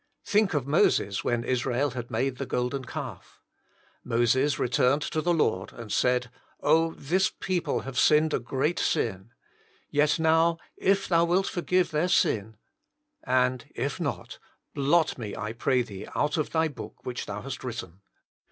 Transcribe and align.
Think 0.25 0.55
of 0.55 0.65
Moses 0.65 1.23
when 1.23 1.43
Israel 1.43 1.91
had 1.91 2.09
made 2.09 2.37
the 2.37 2.47
golden 2.47 2.85
calf. 2.85 3.39
Moses 4.03 4.57
returned 4.57 5.03
to 5.03 5.21
the 5.21 5.31
Lord 5.31 5.71
and 5.73 5.91
said," 5.91 6.31
Oh, 6.59 6.95
this 6.97 7.31
people 7.39 7.81
have 7.81 7.99
sinned 7.99 8.33
a 8.33 8.39
great 8.39 8.79
sin. 8.79 9.29
Yet 9.91 10.17
now, 10.17 10.57
if 10.75 11.07
Thou 11.07 11.25
wilt 11.25 11.45
forgive 11.45 11.91
their 11.91 12.07
sin; 12.09 12.57
and 13.25 13.67
if 13.75 13.99
not, 13.99 14.39
blot 14.73 15.19
me, 15.19 15.35
I 15.35 15.53
pray 15.53 15.83
Thee, 15.83 16.07
out 16.15 16.35
of 16.35 16.49
Thy 16.49 16.67
book 16.67 17.05
which 17.05 17.27
Thou 17.27 17.43
hast 17.43 17.63
written." 17.63 18.01